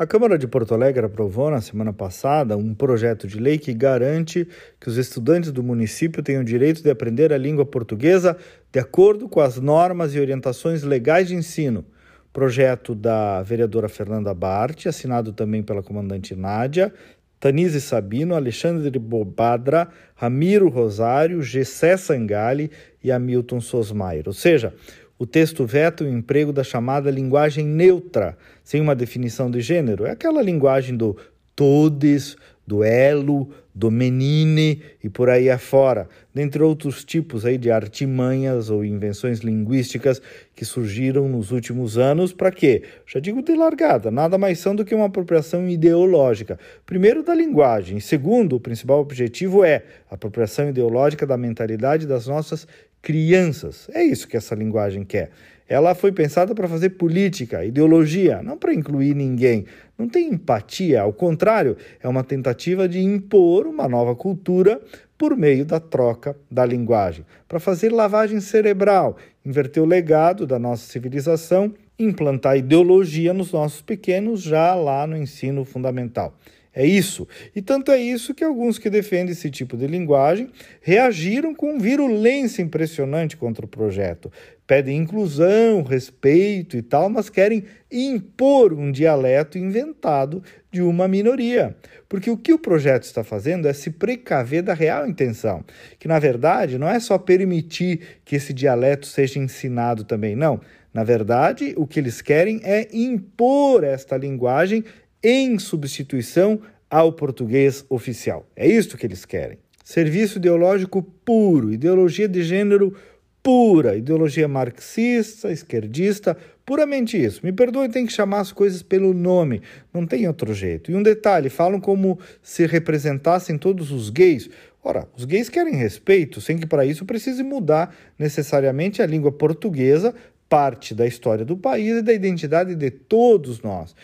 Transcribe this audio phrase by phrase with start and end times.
[0.00, 4.48] A Câmara de Porto Alegre aprovou na semana passada um projeto de lei que garante
[4.80, 8.34] que os estudantes do município tenham o direito de aprender a língua portuguesa
[8.72, 11.84] de acordo com as normas e orientações legais de ensino.
[12.32, 16.94] Projeto da vereadora Fernanda Bart, assinado também pela comandante Nádia,
[17.38, 22.70] Tanise Sabino, Alexandre Bobadra, Ramiro Rosário, Gessé Sangali
[23.04, 24.22] e Hamilton Sosmair.
[24.26, 24.72] Ou seja,
[25.20, 30.06] o texto veta o emprego da chamada linguagem neutra, sem uma definição de gênero.
[30.06, 31.14] É aquela linguagem do
[31.54, 32.38] todes,
[32.70, 38.84] do elo, do menine e por aí afora, dentre outros tipos aí de artimanhas ou
[38.84, 40.22] invenções linguísticas
[40.54, 42.84] que surgiram nos últimos anos para quê?
[43.04, 46.60] Já digo de largada, nada mais são do que uma apropriação ideológica.
[46.86, 52.68] Primeiro da linguagem, segundo, o principal objetivo é a apropriação ideológica da mentalidade das nossas
[53.02, 53.88] crianças.
[53.92, 55.32] É isso que essa linguagem quer.
[55.70, 59.66] Ela foi pensada para fazer política, ideologia, não para incluir ninguém.
[59.96, 64.80] Não tem empatia, ao contrário, é uma tentativa de impor uma nova cultura
[65.16, 70.90] por meio da troca da linguagem, para fazer lavagem cerebral, inverter o legado da nossa
[70.90, 76.34] civilização, implantar ideologia nos nossos pequenos já lá no ensino fundamental.
[76.72, 77.26] É isso.
[77.54, 82.62] E tanto é isso que alguns que defendem esse tipo de linguagem reagiram com virulência
[82.62, 84.30] impressionante contra o projeto.
[84.68, 91.74] Pedem inclusão, respeito e tal, mas querem impor um dialeto inventado de uma minoria.
[92.08, 95.64] Porque o que o projeto está fazendo é se precaver da real intenção,
[95.98, 100.60] que na verdade não é só permitir que esse dialeto seja ensinado também, não.
[100.94, 104.84] Na verdade, o que eles querem é impor esta linguagem
[105.22, 108.46] em substituição ao português oficial.
[108.56, 109.58] É isso que eles querem.
[109.84, 112.94] Serviço ideológico puro, ideologia de gênero
[113.42, 117.40] pura, ideologia marxista, esquerdista, puramente isso.
[117.42, 120.90] Me perdoe, tem que chamar as coisas pelo nome, não tem outro jeito.
[120.90, 124.50] E um detalhe, falam como se representassem todos os gays.
[124.82, 130.14] Ora, os gays querem respeito, sem que para isso precise mudar necessariamente a língua portuguesa,
[130.48, 133.94] parte da história do país e da identidade de todos nós.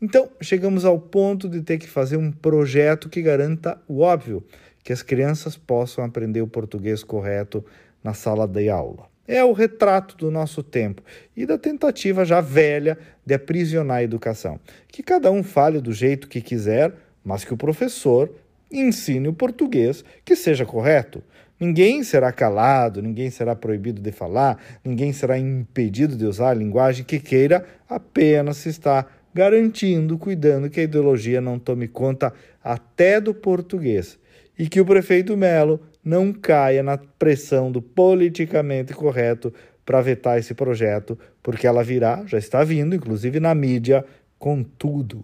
[0.00, 4.44] Então, chegamos ao ponto de ter que fazer um projeto que garanta o óbvio,
[4.84, 7.64] que as crianças possam aprender o português correto
[8.04, 9.08] na sala de aula.
[9.26, 11.02] É o retrato do nosso tempo
[11.36, 14.60] e da tentativa já velha de aprisionar a educação.
[14.86, 16.92] Que cada um fale do jeito que quiser,
[17.24, 18.30] mas que o professor
[18.70, 21.22] ensine o português que seja correto.
[21.58, 27.02] Ninguém será calado, ninguém será proibido de falar, ninguém será impedido de usar a linguagem
[27.02, 29.06] que queira, apenas se está
[29.36, 32.32] garantindo, cuidando que a ideologia não tome conta
[32.64, 34.18] até do português
[34.58, 39.52] e que o prefeito Melo não caia na pressão do politicamente correto
[39.84, 44.06] para vetar esse projeto, porque ela virá, já está vindo, inclusive na mídia,
[44.38, 45.22] com tudo.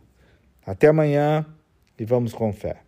[0.65, 1.47] Até amanhã
[1.99, 2.83] e vamos com fé.